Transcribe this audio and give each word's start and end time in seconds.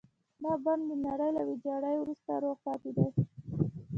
دا 0.43 0.51
بڼ 0.63 0.77
د 0.89 0.91
نړۍ 1.07 1.29
له 1.35 1.41
ويجاړۍ 1.47 1.95
وروسته 1.99 2.31
روغ 2.43 2.57
پاتې 2.65 2.89
دی. 2.97 3.07